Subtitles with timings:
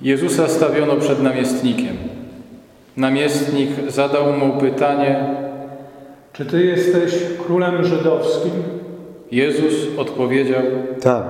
[0.00, 1.96] Jezusa stawiono przed namiestnikiem.
[2.96, 5.24] Namiestnik zadał mu pytanie.
[6.32, 7.14] Czy ty jesteś
[7.46, 8.52] królem żydowskim?
[9.30, 10.62] Jezus odpowiedział.
[11.00, 11.24] Tak,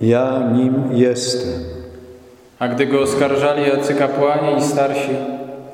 [0.00, 1.52] ja nim jestem.
[2.58, 5.10] A gdy go oskarżali jacy kapłani i starsi,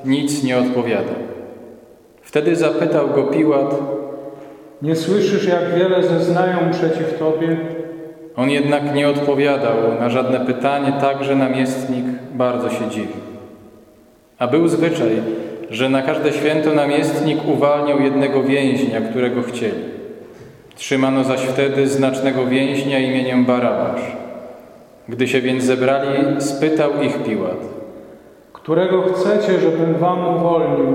[0.05, 1.15] nic nie odpowiadał.
[2.21, 3.75] Wtedy zapytał go Piłat.
[4.81, 7.57] Nie słyszysz, jak wiele zeznają przeciw tobie?
[8.35, 13.21] On jednak nie odpowiadał na żadne pytanie, tak że namiestnik bardzo się dziwił.
[14.39, 15.21] A był zwyczaj,
[15.69, 19.83] że na każde święto namiestnik uwalniał jednego więźnia, którego chcieli.
[20.75, 24.01] Trzymano zaś wtedy znacznego więźnia imieniem Barabasz.
[25.09, 27.57] Gdy się więc zebrali, spytał ich Piłat.
[28.53, 30.85] Którego chcecie, żebym wam uwolnił?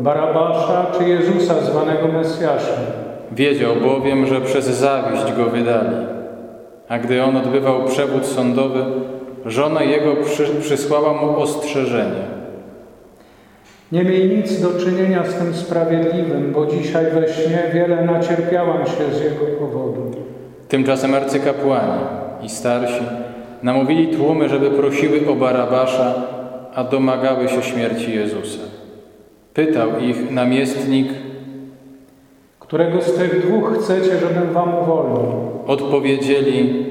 [0.00, 2.84] Barabasza czy Jezusa zwanego Mesjaszem?
[3.32, 6.15] Wiedział bowiem, że przez zawiść go wydali.
[6.88, 8.84] A gdy on odbywał przewód sądowy,
[9.46, 12.36] żona jego przy, przysłała mu ostrzeżenie.
[13.92, 19.16] Nie miej nic do czynienia z tym sprawiedliwym, bo dzisiaj we śnie wiele nacierpiałam się
[19.18, 20.10] z jego powodu.
[20.68, 22.02] Tymczasem arcykapłani
[22.42, 23.02] i starsi
[23.62, 26.14] namówili tłumy, żeby prosiły o Barabasza,
[26.74, 28.58] a domagały się śmierci Jezusa.
[29.54, 31.08] Pytał ich namiestnik,
[32.66, 35.46] Którego z tych dwóch chcecie, żebym wam uwolnił?
[35.66, 36.86] odpowiedzieli,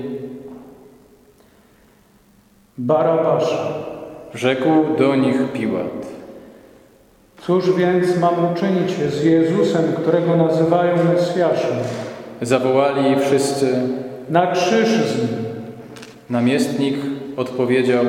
[2.77, 3.73] Barabasza.
[4.33, 6.07] rzekł do nich Piłat.
[7.41, 11.75] Cóż więc mam uczynić z Jezusem, którego nazywają Mesjaszem?
[12.41, 13.75] Zawołali wszyscy.
[14.29, 15.45] Na krzyż z nim.
[16.29, 16.95] Namiestnik
[17.37, 18.05] odpowiedział,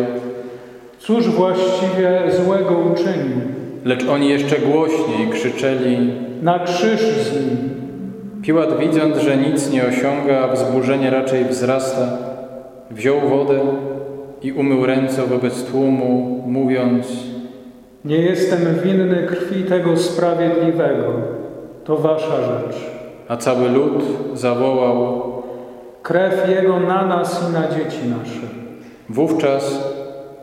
[0.99, 3.37] Cóż właściwie złego uczynił?
[3.85, 6.13] Lecz oni jeszcze głośniej krzyczeli.
[6.43, 7.77] Na krzyż z nim.
[8.43, 12.19] Piłat widząc, że nic nie osiąga, a wzburzenie raczej wzrasta,
[12.91, 13.61] wziął wodę
[14.43, 17.07] i umył ręce wobec tłumu, mówiąc
[18.05, 21.13] Nie jestem winny krwi tego sprawiedliwego.
[21.85, 22.77] To wasza rzecz.
[23.29, 24.03] a cały lud
[24.35, 25.23] zawołał.
[26.03, 28.47] Krew Jego na nas i na dzieci nasze.
[29.09, 29.93] Wówczas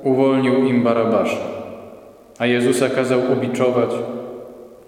[0.04, 1.38] uwolnił im Barabasza,
[2.40, 3.90] a Jezusa kazał ubiczować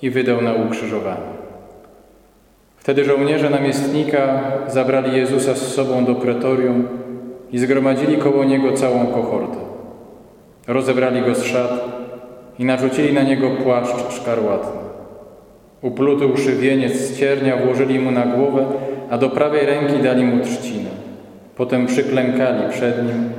[0.01, 1.35] i wydał na ukrzyżowanie.
[2.77, 6.87] Wtedy żołnierze namiestnika zabrali Jezusa z sobą do pretorium
[7.51, 9.57] i zgromadzili koło niego całą kohortę.
[10.67, 11.85] Rozebrali go z szat
[12.59, 14.81] i narzucili na niego płaszcz szkarłatny.
[15.81, 18.65] Upluty uszywieniec z ciernia włożyli mu na głowę,
[19.09, 20.89] a do prawej ręki dali mu trzcinę.
[21.55, 23.29] Potem przyklękali przed nim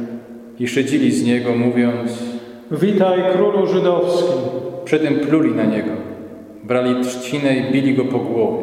[0.58, 2.35] i szydzili z niego, mówiąc,
[2.70, 4.32] Witaj królu żydowski.
[4.84, 5.90] przy tym pluli na niego.
[6.64, 8.62] Brali trzcinę i bili go po głowie.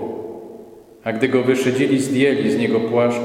[1.04, 3.22] A gdy go wyszydzili, zdjęli z niego płaszcz,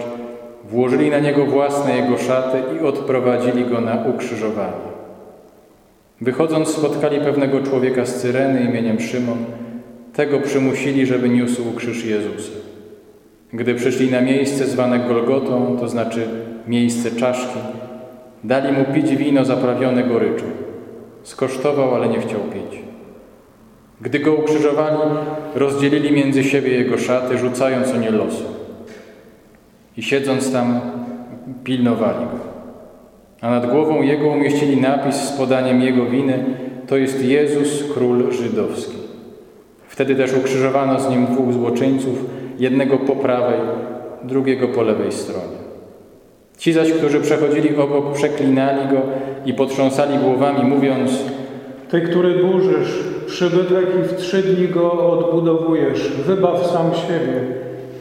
[0.71, 4.89] włożyli na niego własne jego szaty i odprowadzili go na ukrzyżowanie.
[6.21, 9.39] Wychodząc, spotkali pewnego człowieka z Cyreny imieniem Szymon.
[10.15, 12.53] Tego przymusili, żeby niósł krzyż Jezusa.
[13.53, 16.29] Gdy przyszli na miejsce zwane Golgotą, to znaczy
[16.67, 17.59] miejsce czaszki,
[18.45, 20.68] dali mu pić wino zaprawione goryczą.
[21.23, 22.81] Skosztował, ale nie chciał pić.
[24.01, 24.99] Gdy go ukrzyżowali,
[25.55, 28.45] rozdzielili między siebie jego szaty, rzucając o nie losy.
[29.97, 30.81] I siedząc tam,
[31.65, 32.39] pilnowali go.
[33.41, 36.45] A nad głową jego umieścili napis z podaniem jego winy,
[36.87, 38.97] to jest Jezus, król żydowski.
[39.89, 42.25] Wtedy też ukrzyżowano z nim dwóch złoczyńców,
[42.59, 43.61] jednego po prawej,
[44.23, 45.59] drugiego po lewej stronie.
[46.59, 49.03] Ci zaś, którzy przechodzili obok, przeklinali go
[49.47, 51.11] i potrząsali głowami, mówiąc:
[51.91, 57.41] Ty, który burzysz przybytek i w trzy dni go odbudowujesz, wybaw sam siebie.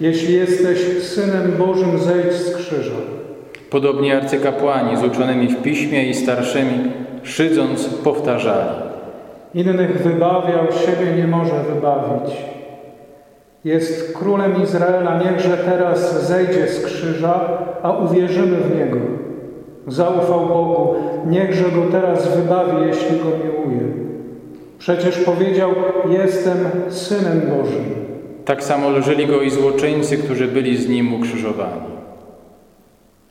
[0.02, 2.96] Jeśli jesteś Synem Bożym, zejdź z krzyża.
[3.70, 6.92] Podobnie arcykapłani z uczonymi w piśmie i starszymi,
[7.24, 8.70] szydząc, powtarzali.
[9.54, 12.36] Innych wybawiał, siebie nie może wybawić.
[13.66, 17.40] Jest królem Izraela, niechże teraz zejdzie z krzyża,
[17.84, 18.98] a uwierzymy w Niego.
[19.88, 23.88] Zaufał Bogu, niechże go teraz wybawi, jeśli go miłuje.
[24.80, 25.72] Przecież powiedział,
[26.10, 26.58] jestem
[26.90, 27.86] Synem Bożym.
[28.46, 31.98] Tak samo lżyli go i złoczyńcy, którzy byli z nim ukrzyżowani.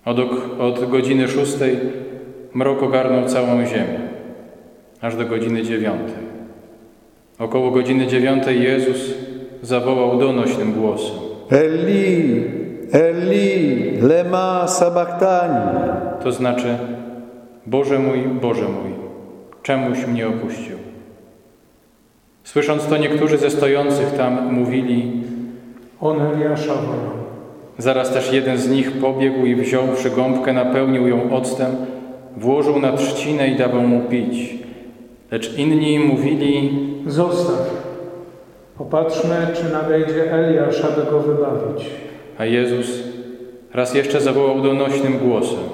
[0.04, 0.19] Od,
[0.60, 1.78] od godziny szóstej
[2.54, 4.00] mrok ogarnął całą ziemię,
[5.00, 6.26] aż do godziny dziewiątej.
[7.38, 9.14] Około godziny dziewiątej Jezus
[9.62, 11.16] zawołał donośnym głosem.
[11.50, 12.44] Eli,
[12.92, 15.78] Eli, lema sabachthani.
[16.22, 16.78] To znaczy,
[17.66, 18.90] Boże mój, Boże mój,
[19.62, 20.76] czemuś mnie opuścił?
[22.44, 25.22] Słysząc to, niektórzy ze stojących tam mówili,
[26.00, 26.72] On Eliasza.
[27.78, 31.70] Zaraz też jeden z nich pobiegł i wziąwszy gąbkę, napełnił ją octem,
[32.36, 34.54] włożył na trzcinę i dawał mu pić.
[35.30, 37.86] Lecz inni mówili, Zostaw.
[38.78, 41.90] Popatrzmy, czy nadejdzie Eliasz, aby go wybawić.
[42.38, 43.02] A Jezus
[43.74, 45.64] raz jeszcze zawołał donośnym głosem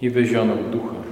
[0.00, 1.03] i wyzionął ducha.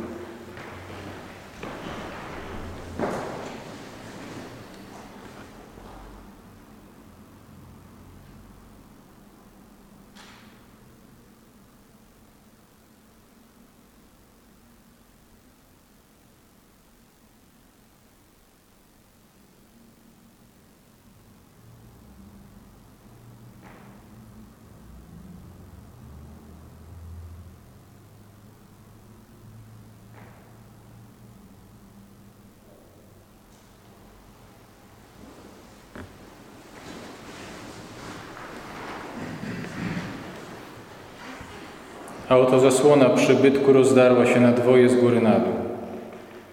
[42.32, 45.52] A oto zasłona przybytku rozdarła się na dwoje z góry na dół.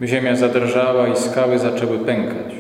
[0.08, 2.56] Ziemia zadrżała i skały zaczęły pękać.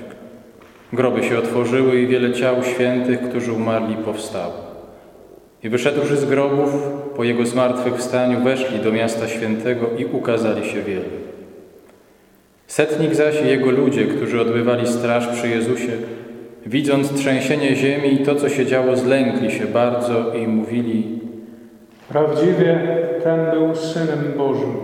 [0.93, 4.53] Groby się otworzyły i wiele ciał świętych, którzy umarli, powstało.
[5.63, 6.69] I wyszedłszy z grobów,
[7.15, 11.09] po jego zmartwychwstaniu weszli do miasta świętego i ukazali się wielu.
[12.67, 15.91] Setnik zaś i jego ludzie, którzy odbywali straż przy Jezusie,
[16.65, 21.19] widząc trzęsienie ziemi i to, co się działo, zlękli się bardzo i mówili,
[22.09, 22.79] Prawdziwie
[23.23, 24.75] ten był Synem Bożym.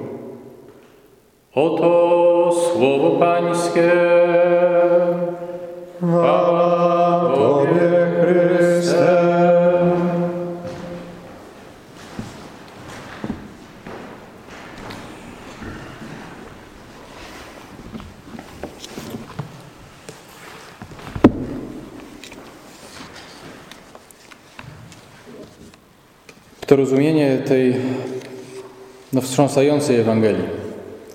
[1.55, 3.91] Oto słowo Pańskie.
[5.97, 9.25] Chwała Tobie, Chryste.
[26.67, 27.75] To rozumienie tej
[29.15, 30.44] no, wstrząsającej Ewangelii,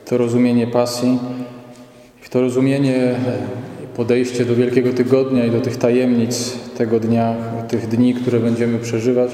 [0.04, 1.18] to rozumienie pasji,
[2.30, 3.14] to rozumienie
[3.96, 7.34] podejście do Wielkiego Tygodnia i do tych tajemnic tego dnia,
[7.68, 9.30] tych dni, które będziemy przeżywać,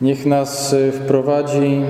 [0.00, 1.80] niech nas wprowadzi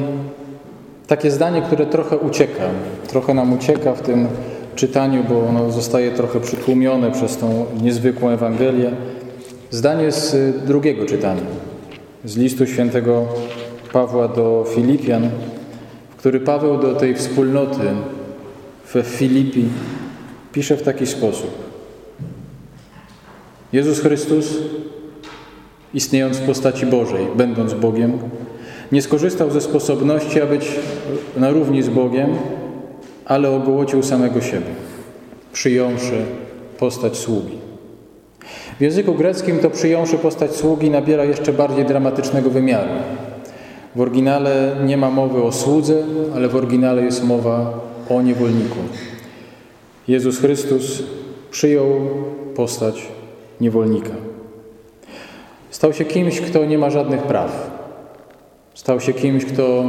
[1.07, 2.65] takie zdanie, które trochę ucieka,
[3.09, 4.29] trochę nam ucieka w tym
[4.75, 8.91] czytaniu, bo ono zostaje trochę przytłumione przez tą niezwykłą Ewangelię.
[9.71, 11.43] Zdanie z drugiego czytania
[12.25, 13.27] z listu świętego
[13.93, 15.31] Pawła do Filipian,
[16.11, 17.83] w który Paweł do tej wspólnoty
[18.85, 19.65] w Filipi
[20.53, 21.51] pisze w taki sposób.
[23.73, 24.57] Jezus Chrystus,
[25.95, 28.19] istniejąc w postaci Bożej, będąc Bogiem,
[28.93, 30.69] nie skorzystał ze sposobności, aby być
[31.37, 32.37] na równi z Bogiem,
[33.25, 34.75] ale ogołocił samego siebie,
[35.53, 36.25] przyjąwszy
[36.79, 37.59] postać sługi.
[38.79, 42.91] W języku greckim to przyjąwszy postać sługi nabiera jeszcze bardziej dramatycznego wymiaru.
[43.97, 46.03] W oryginale nie ma mowy o słudze,
[46.35, 47.81] ale w oryginale jest mowa
[48.11, 48.79] o niewolniku.
[50.09, 51.03] Jezus Chrystus
[51.51, 51.87] przyjął
[52.55, 53.09] postać
[53.61, 54.15] niewolnika.
[55.71, 57.71] Stał się kimś, kto nie ma żadnych praw.
[58.75, 59.85] Stał się kimś, kto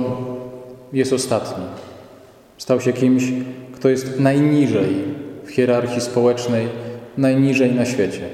[0.94, 1.64] jest ostatni.
[2.58, 3.24] Stał się kimś,
[3.72, 4.96] kto jest najniżej
[5.44, 6.68] w hierarchii społecznej,
[7.18, 8.30] najniżej na świecie.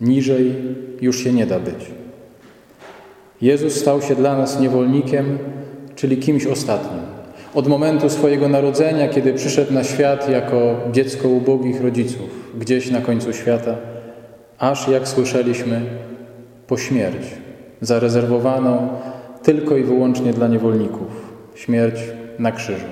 [0.00, 0.54] Niżej
[1.00, 1.90] już się nie da być.
[3.42, 5.38] Jezus stał się dla nas niewolnikiem,
[5.94, 7.00] czyli kimś ostatnim.
[7.54, 13.32] Od momentu swojego narodzenia, kiedy przyszedł na świat jako dziecko ubogich rodziców, gdzieś na końcu
[13.32, 13.76] świata,
[14.58, 15.80] aż jak słyszeliśmy,
[16.66, 17.26] po śmierć,
[17.80, 18.88] zarezerwowaną
[19.42, 21.08] tylko i wyłącznie dla niewolników
[21.54, 22.00] śmierć
[22.38, 22.86] na krzyżu.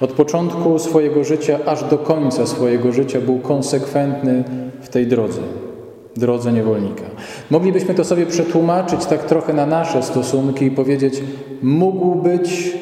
[0.00, 4.44] Od początku swojego życia aż do końca swojego życia był konsekwentny
[4.80, 5.40] w tej drodze
[6.16, 7.04] drodze niewolnika.
[7.50, 11.22] Moglibyśmy to sobie przetłumaczyć tak trochę na nasze stosunki i powiedzieć:
[11.62, 12.76] mógł być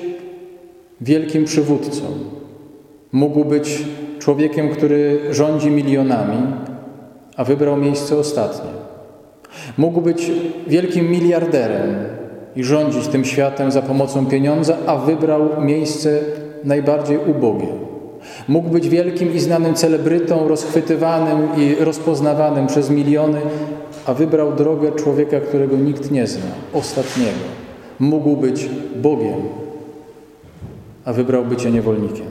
[1.01, 2.05] wielkim przywódcą,
[3.13, 3.85] mógł być
[4.19, 6.43] człowiekiem, który rządzi milionami,
[7.37, 8.71] a wybrał miejsce ostatnie.
[9.79, 10.31] Mógł być
[10.67, 11.95] wielkim miliarderem
[12.57, 16.21] i rządzić tym światem za pomocą pieniądza, a wybrał miejsce
[16.65, 17.88] najbardziej ubogie.
[18.49, 23.41] Mógł być wielkim i znanym celebrytą, rozchwytywanym i rozpoznawanym przez miliony,
[24.07, 27.49] a wybrał drogę człowieka, którego nikt nie zna, ostatniego.
[27.99, 29.41] Mógł być Bogiem,
[31.05, 32.27] a wybrał bycie niewolnikiem.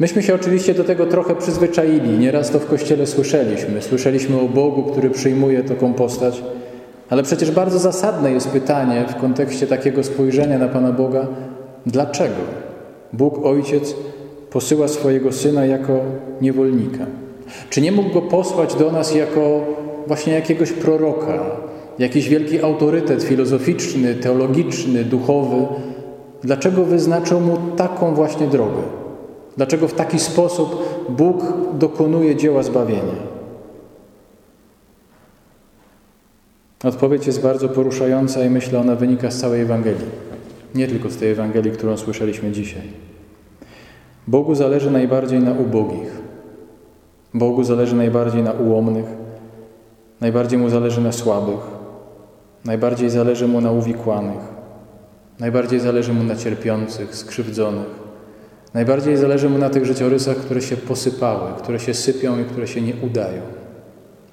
[0.00, 2.18] Myśmy się oczywiście do tego trochę przyzwyczaili.
[2.18, 3.82] Nieraz to w Kościele słyszeliśmy.
[3.82, 6.42] Słyszeliśmy o Bogu, który przyjmuje taką postać.
[7.10, 11.26] Ale przecież bardzo zasadne jest pytanie w kontekście takiego spojrzenia na Pana Boga,
[11.86, 12.42] dlaczego
[13.12, 13.94] Bóg Ojciec
[14.50, 16.00] posyła swojego Syna jako
[16.40, 17.06] niewolnika?
[17.70, 19.60] Czy nie mógł Go posłać do nas jako
[20.06, 21.40] właśnie jakiegoś proroka,
[21.98, 25.66] jakiś wielki autorytet filozoficzny, teologiczny, duchowy,
[26.42, 28.82] Dlaczego wyznaczył mu taką właśnie drogę?
[29.56, 31.42] Dlaczego w taki sposób Bóg
[31.78, 33.30] dokonuje dzieła zbawienia?
[36.84, 40.06] Odpowiedź jest bardzo poruszająca i myślę, ona wynika z całej Ewangelii.
[40.74, 43.09] Nie tylko z tej Ewangelii, którą słyszeliśmy dzisiaj.
[44.30, 46.20] Bogu zależy najbardziej na ubogich.
[47.34, 49.06] Bogu zależy najbardziej na ułomnych.
[50.20, 51.60] Najbardziej Mu zależy na słabych.
[52.64, 54.40] Najbardziej zależy Mu na uwikłanych.
[55.40, 57.90] Najbardziej zależy Mu na cierpiących, skrzywdzonych.
[58.74, 62.80] Najbardziej zależy Mu na tych życiorysach, które się posypały, które się sypią i które się
[62.80, 63.42] nie udają.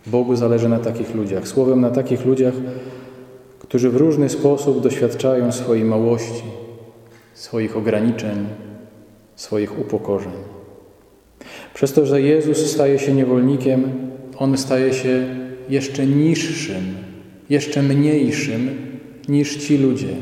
[0.07, 1.47] Bogu zależy na takich ludziach.
[1.47, 2.53] Słowem na takich ludziach,
[3.59, 6.43] którzy w różny sposób doświadczają swojej małości,
[7.33, 8.47] swoich ograniczeń,
[9.37, 10.31] swoich upokorzeń.
[11.73, 13.91] Przez to, że Jezus staje się niewolnikiem,
[14.37, 15.25] On staje się
[15.69, 16.97] jeszcze niższym,
[17.49, 18.69] jeszcze mniejszym
[19.27, 20.15] niż ci ludzie,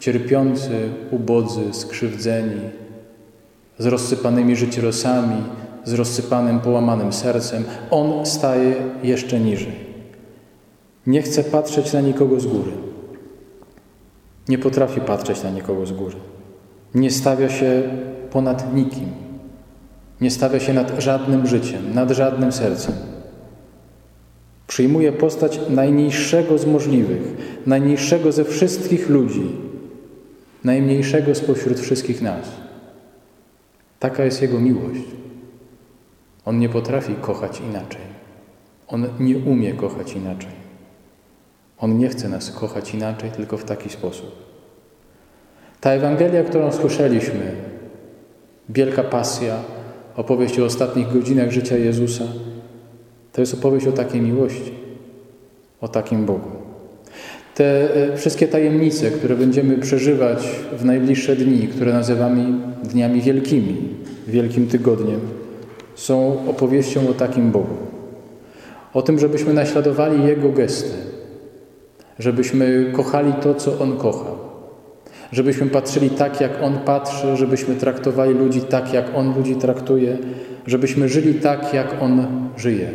[0.00, 0.70] cierpiący,
[1.10, 2.60] ubodzy, skrzywdzeni,
[3.78, 5.42] z rozsypanymi życiorosami,
[5.84, 7.64] z rozsypanym, połamanym sercem.
[7.90, 9.86] On staje jeszcze niżej.
[11.06, 12.72] Nie chce patrzeć na nikogo z góry.
[14.48, 16.16] Nie potrafi patrzeć na nikogo z góry.
[16.94, 17.82] Nie stawia się
[18.36, 19.08] ponad nikim.
[20.20, 22.94] Nie stawia się nad żadnym życiem, nad żadnym sercem.
[24.66, 27.22] Przyjmuje postać najniższego z możliwych,
[27.66, 29.46] najniższego ze wszystkich ludzi,
[30.64, 32.48] najmniejszego spośród wszystkich nas.
[33.98, 35.06] Taka jest Jego miłość.
[36.44, 38.06] On nie potrafi kochać inaczej.
[38.88, 40.56] On nie umie kochać inaczej.
[41.78, 44.30] On nie chce nas kochać inaczej, tylko w taki sposób.
[45.80, 47.75] Ta Ewangelia, którą słyszeliśmy,
[48.68, 49.56] wielka pasja,
[50.16, 52.24] opowieść o ostatnich godzinach życia Jezusa,
[53.32, 54.72] to jest opowieść o takiej miłości,
[55.80, 56.50] o takim Bogu.
[57.54, 62.44] Te e, wszystkie tajemnice, które będziemy przeżywać w najbliższe dni, które nazywamy
[62.84, 63.76] dniami wielkimi,
[64.26, 65.20] wielkim tygodniem,
[65.94, 67.76] są opowieścią o takim Bogu.
[68.94, 70.96] O tym, żebyśmy naśladowali Jego gesty,
[72.18, 74.36] żebyśmy kochali to, co On kochał,
[75.32, 80.18] żebyśmy patrzyli tak, jak On patrzy, żebyśmy traktowali ludzi tak, jak On ludzi traktuje,
[80.66, 82.90] żebyśmy żyli tak, jak On żyje,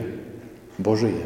[0.80, 1.22] bo żyje.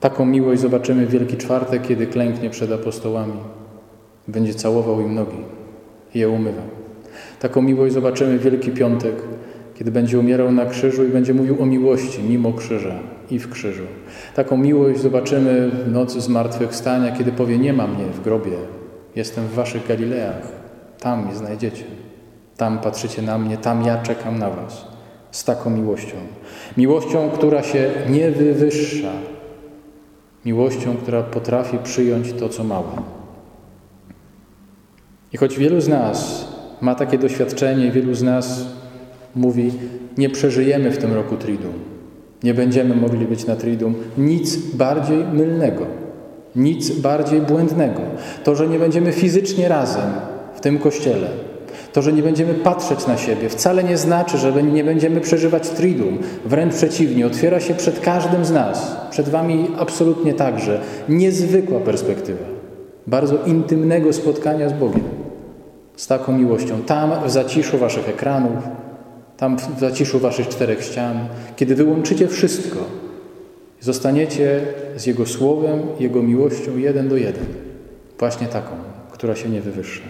[0.00, 3.32] Taką miłość zobaczymy w Wielki Czwartek, kiedy klęknie przed apostołami.
[4.28, 5.38] Będzie całował im nogi
[6.14, 6.64] i je umywał.
[7.40, 9.14] Taką miłość zobaczymy w Wielki Piątek,
[9.74, 12.94] kiedy będzie umierał na krzyżu i będzie mówił o miłości mimo krzyża
[13.30, 13.82] i w krzyżu.
[14.34, 18.52] Taką miłość zobaczymy w nocy zmartwychwstania, kiedy powie: Nie ma mnie w grobie,
[19.16, 20.42] jestem w waszych Galileach,
[21.00, 21.84] tam mnie znajdziecie.
[22.56, 24.86] Tam patrzycie na mnie, tam ja czekam na was.
[25.30, 26.16] Z taką miłością.
[26.76, 29.12] Miłością, która się nie wywyższa.
[30.44, 33.02] Miłością, która potrafi przyjąć to, co małe.
[35.32, 36.48] I choć wielu z nas
[36.80, 38.66] ma takie doświadczenie wielu z nas
[39.34, 39.72] mówi,
[40.18, 41.74] nie przeżyjemy w tym roku Triduum.
[42.42, 43.94] Nie będziemy mogli być na Triduum.
[44.18, 45.86] Nic bardziej mylnego,
[46.56, 48.00] nic bardziej błędnego.
[48.44, 50.10] To, że nie będziemy fizycznie razem
[50.54, 51.28] w tym kościele,
[51.92, 56.18] to, że nie będziemy patrzeć na siebie, wcale nie znaczy, że nie będziemy przeżywać Triduum.
[56.44, 62.60] Wręcz przeciwnie, otwiera się przed każdym z nas, przed Wami absolutnie także, niezwykła perspektywa
[63.06, 65.04] bardzo intymnego spotkania z Bogiem,
[65.96, 66.82] z taką miłością.
[66.82, 68.58] Tam, w zaciszu Waszych ekranów,
[69.36, 71.18] tam w zaciszu waszych czterech ścian,
[71.56, 72.78] kiedy wyłączycie wszystko,
[73.80, 74.60] zostaniecie
[74.96, 77.46] z Jego Słowem, Jego miłością jeden do jeden.
[78.18, 78.70] Właśnie taką,
[79.12, 80.02] która się nie wywyższa.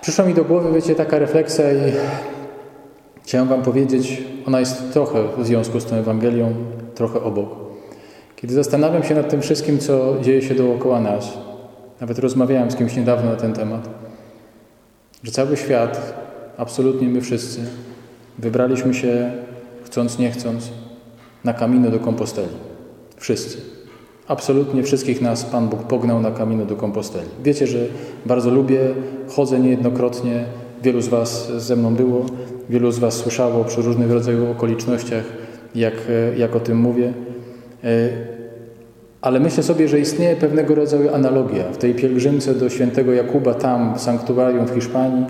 [0.00, 1.92] Przyszła mi do głowy, wiecie, taka refleksja i
[3.22, 6.54] chciałem wam powiedzieć, ona jest trochę w związku z tą Ewangelią,
[6.94, 7.48] trochę obok.
[8.36, 11.38] Kiedy zastanawiam się nad tym wszystkim, co dzieje się dookoła nas,
[12.00, 13.88] nawet rozmawiałem z kimś niedawno na ten temat,
[15.22, 16.14] że cały świat,
[16.56, 17.60] absolutnie my wszyscy,
[18.38, 19.32] wybraliśmy się,
[19.96, 20.70] chcąc, nie chcąc,
[21.44, 22.48] na kamino do Komposteli.
[23.16, 23.58] Wszyscy.
[24.28, 27.28] Absolutnie wszystkich nas Pan Bóg pognał na kamino do Komposteli.
[27.44, 27.78] Wiecie, że
[28.26, 28.80] bardzo lubię,
[29.28, 30.44] chodzę niejednokrotnie,
[30.82, 32.26] wielu z Was ze mną było,
[32.70, 35.24] wielu z Was słyszało przy różnych rodzajach okolicznościach,
[35.74, 35.94] jak,
[36.36, 37.12] jak o tym mówię.
[37.84, 38.08] E,
[39.20, 43.94] ale myślę sobie, że istnieje pewnego rodzaju analogia w tej pielgrzymce do świętego Jakuba tam,
[43.94, 45.24] w sanktuarium w Hiszpanii,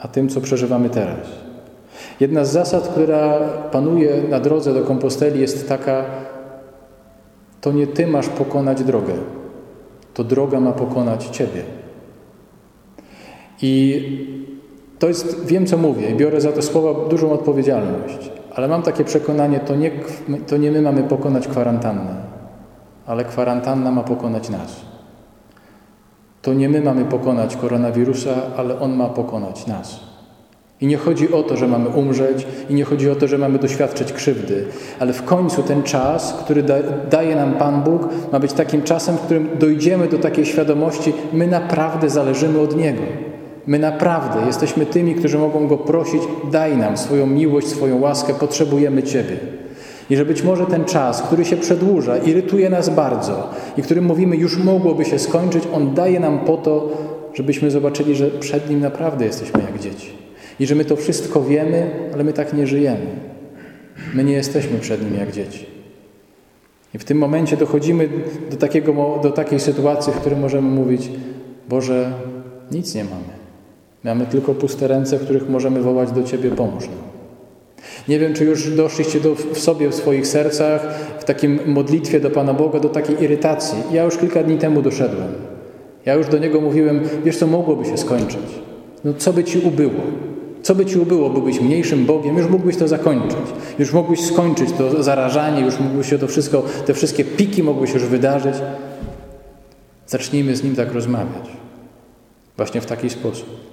[0.00, 1.49] a tym, co przeżywamy teraz.
[2.20, 3.38] Jedna z zasad, która
[3.72, 6.04] panuje na drodze do Komposteli jest taka,
[7.60, 9.14] to nie Ty masz pokonać drogę,
[10.14, 11.62] to droga ma pokonać Ciebie.
[13.62, 14.36] I
[14.98, 19.04] to jest, wiem co mówię i biorę za te słowa dużą odpowiedzialność, ale mam takie
[19.04, 19.90] przekonanie, to nie,
[20.46, 22.30] to nie my mamy pokonać kwarantannę
[23.10, 24.80] ale kwarantanna ma pokonać nas.
[26.42, 30.00] To nie my mamy pokonać koronawirusa, ale on ma pokonać nas.
[30.80, 33.58] I nie chodzi o to, że mamy umrzeć, i nie chodzi o to, że mamy
[33.58, 34.64] doświadczyć krzywdy,
[34.98, 36.74] ale w końcu ten czas, który da,
[37.10, 41.46] daje nam Pan Bóg, ma być takim czasem, w którym dojdziemy do takiej świadomości, my
[41.46, 43.02] naprawdę zależymy od Niego.
[43.66, 46.22] My naprawdę jesteśmy tymi, którzy mogą Go prosić,
[46.52, 49.36] daj nam swoją miłość, swoją łaskę, potrzebujemy Ciebie.
[50.10, 54.36] I że być może ten czas, który się przedłuża, irytuje nas bardzo i którym mówimy,
[54.36, 56.88] już mogłoby się skończyć, on daje nam po to,
[57.34, 60.19] żebyśmy zobaczyli, że przed nim naprawdę jesteśmy jak dzieci.
[60.60, 63.06] I że my to wszystko wiemy, ale my tak nie żyjemy.
[64.14, 65.66] My nie jesteśmy przed nim jak dzieci.
[66.94, 68.08] I w tym momencie dochodzimy
[68.50, 71.10] do, takiego, do takiej sytuacji, w której możemy mówić:
[71.68, 72.12] Boże,
[72.70, 73.40] nic nie mamy.
[74.04, 77.10] Mamy tylko puste ręce, w których możemy wołać do Ciebie: pomóż nam.
[78.08, 82.30] Nie wiem, czy już doszliście do, w sobie, w swoich sercach, w takim modlitwie do
[82.30, 83.78] Pana Boga, do takiej irytacji.
[83.92, 85.32] Ja już kilka dni temu doszedłem.
[86.06, 88.46] Ja już do Niego mówiłem, wiesz co, mogłoby się skończyć.
[89.04, 90.00] No co by Ci ubyło?
[90.62, 91.30] Co by Ci ubyło?
[91.30, 93.38] Byłbyś mniejszym Bogiem, już mógłbyś to zakończyć.
[93.78, 97.94] Już mógłbyś skończyć to zarażanie, już mógłbyś się to wszystko, te wszystkie piki mogły się
[97.94, 98.54] już wydarzyć.
[100.06, 101.50] Zacznijmy z Nim tak rozmawiać.
[102.56, 103.70] Właśnie w taki sposób.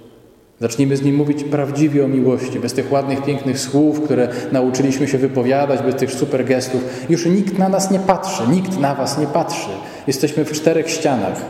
[0.60, 5.18] Zacznijmy z nim mówić prawdziwie o miłości, bez tych ładnych, pięknych słów, które nauczyliśmy się
[5.18, 6.84] wypowiadać, bez tych super gestów.
[7.10, 9.68] Już nikt na nas nie patrzy, nikt na was nie patrzy.
[10.06, 11.42] Jesteśmy w czterech ścianach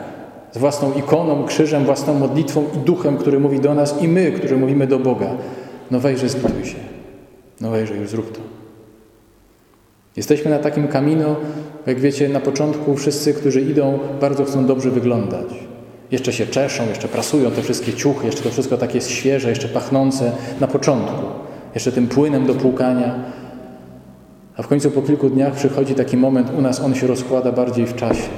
[0.53, 4.57] z własną ikoną, krzyżem, własną modlitwą i duchem, który mówi do nas, i my, którzy
[4.57, 5.31] mówimy do Boga.
[5.91, 6.77] No wejrze, zlituj się.
[7.61, 8.41] No wejrze, już zrób to.
[10.17, 11.37] Jesteśmy na takim kamino,
[11.87, 15.47] jak wiecie, na początku wszyscy, którzy idą, bardzo chcą dobrze wyglądać.
[16.11, 19.69] Jeszcze się czeszą, jeszcze prasują te wszystkie ciuchy, jeszcze to wszystko takie jest świeże, jeszcze
[19.69, 21.23] pachnące na początku.
[21.75, 23.15] Jeszcze tym płynem do płukania.
[24.57, 27.87] A w końcu po kilku dniach przychodzi taki moment, u nas on się rozkłada bardziej
[27.87, 28.29] w czasie.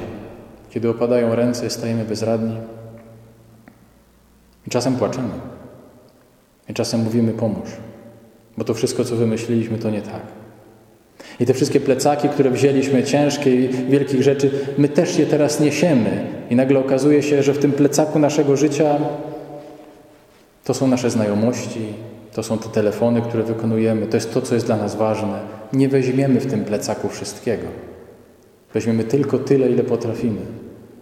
[0.71, 2.57] Kiedy opadają ręce, stajemy bezradni.
[4.67, 5.35] I czasem płaczemy.
[6.69, 7.71] I czasem mówimy pomóż.
[8.59, 10.23] Bo to wszystko, co wymyśliliśmy, to nie tak.
[11.41, 16.27] I te wszystkie plecaki, które wzięliśmy, ciężkie i wielkich rzeczy, my też je teraz niesiemy.
[16.51, 18.97] I nagle okazuje się, że w tym plecaku naszego życia
[20.65, 21.81] to są nasze znajomości,
[22.33, 25.41] to są te telefony, które wykonujemy, to jest to, co jest dla nas ważne.
[25.73, 27.67] Nie weźmiemy w tym plecaku wszystkiego.
[28.75, 30.60] Weźmiemy tylko tyle, ile potrafimy.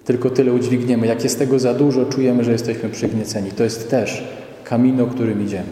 [0.09, 1.07] Tylko tyle udźwigniemy.
[1.07, 3.51] Jak jest tego za dużo, czujemy, że jesteśmy przygnieceni.
[3.51, 4.25] To jest też
[4.65, 5.69] kamino, którym idziemy.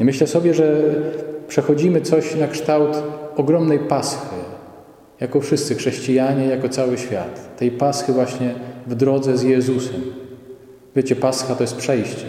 [0.00, 0.94] I myślę sobie, że
[1.48, 3.02] przechodzimy coś na kształt
[3.36, 4.36] ogromnej paschy,
[5.20, 7.56] jako wszyscy chrześcijanie, jako cały świat.
[7.56, 8.54] Tej paschy właśnie
[8.86, 10.00] w drodze z Jezusem.
[10.96, 12.26] Wiecie, pascha to jest przejście.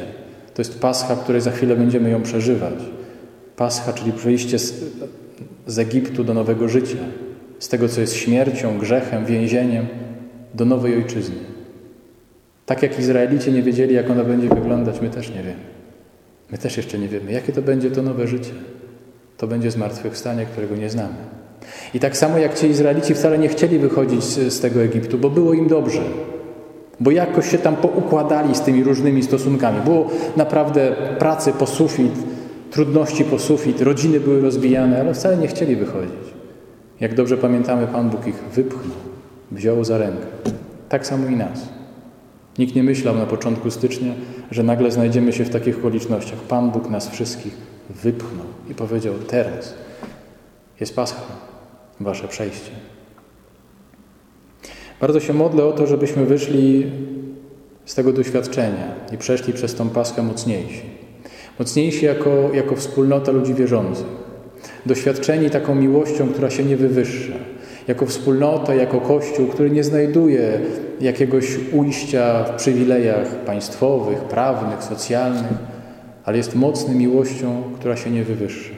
[0.53, 2.79] To jest pascha, której za chwilę będziemy ją przeżywać.
[3.55, 4.73] Pascha, czyli przejście z,
[5.67, 6.97] z Egiptu do nowego życia.
[7.59, 9.87] Z tego, co jest śmiercią, grzechem, więzieniem,
[10.53, 11.35] do nowej ojczyzny.
[12.65, 15.69] Tak jak Izraelici nie wiedzieli, jak ona będzie wyglądać, my też nie wiemy.
[16.51, 18.51] My też jeszcze nie wiemy, jakie to będzie to nowe życie.
[19.37, 21.15] To będzie zmartwychwstanie, którego nie znamy.
[21.93, 25.29] I tak samo jak ci Izraelici wcale nie chcieli wychodzić z, z tego Egiptu, bo
[25.29, 26.01] było im dobrze.
[26.99, 29.81] Bo jakoś się tam poukładali z tymi różnymi stosunkami.
[29.81, 32.13] Było naprawdę pracy po sufit,
[32.71, 36.38] trudności po sufit, rodziny były rozbijane, ale wcale nie chcieli wychodzić.
[36.99, 38.97] Jak dobrze pamiętamy, Pan Bóg ich wypchnął,
[39.51, 40.25] wziął za rękę.
[40.89, 41.69] Tak samo i nas.
[42.57, 44.13] Nikt nie myślał na początku stycznia,
[44.51, 46.39] że nagle znajdziemy się w takich okolicznościach.
[46.39, 47.57] Pan Bóg nas wszystkich
[47.89, 49.73] wypchnął i powiedział: Teraz
[50.79, 51.21] jest Pascha,
[51.99, 52.71] wasze przejście.
[55.01, 56.91] Bardzo się modlę o to, żebyśmy wyszli
[57.85, 60.81] z tego doświadczenia i przeszli przez tą Paschę mocniejsi.
[61.59, 64.28] Mocniejsi jako, jako wspólnota ludzi wierzących.
[64.85, 67.33] Doświadczeni taką miłością, która się nie wywyższa.
[67.87, 70.59] Jako wspólnota, jako Kościół, który nie znajduje
[71.01, 75.53] jakiegoś ujścia w przywilejach państwowych, prawnych, socjalnych,
[76.25, 78.73] ale jest mocny miłością, która się nie wywyższa.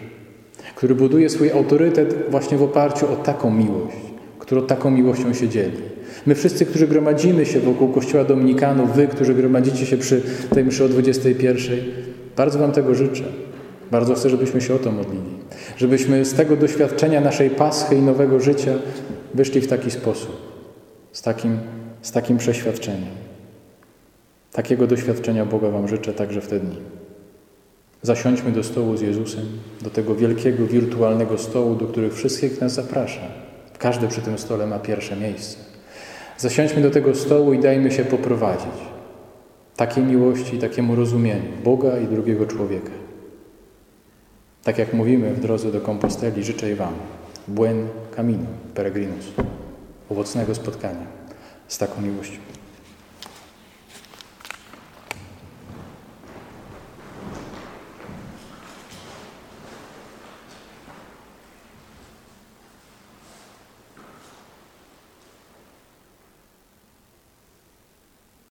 [0.75, 3.97] Który buduje swój autorytet właśnie w oparciu o taką miłość,
[4.39, 5.77] którą taką miłością się dzieli.
[6.25, 10.21] My wszyscy, którzy gromadzimy się wokół Kościoła Dominikanów, wy, którzy gromadzicie się przy
[10.53, 11.79] tej mszy o 21,
[12.37, 13.23] bardzo Wam tego życzę.
[13.91, 15.40] Bardzo chcę, żebyśmy się o to modlili.
[15.77, 18.73] Żebyśmy z tego doświadczenia naszej paschy i nowego życia
[19.33, 20.41] wyszli w taki sposób,
[21.11, 21.59] z takim,
[22.01, 23.11] z takim przeświadczeniem.
[24.51, 26.77] Takiego doświadczenia Boga Wam życzę także w te dni.
[28.01, 29.45] Zasiądźmy do stołu z Jezusem,
[29.81, 33.21] do tego wielkiego, wirtualnego stołu, do których wszystkich nas zaprasza.
[33.77, 35.57] Każdy przy tym stole ma pierwsze miejsce.
[36.37, 38.91] Zasiądźmy do tego stołu i dajmy się poprowadzić
[39.75, 42.91] takiej miłości, takiemu rozumieniu Boga i drugiego człowieka.
[44.63, 46.93] Tak jak mówimy w drodze do Komposteli, życzę Wam
[47.47, 49.25] buen camino, peregrinus,
[50.09, 51.05] owocnego spotkania
[51.67, 52.37] z taką miłością.